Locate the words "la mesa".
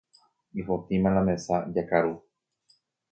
1.17-1.59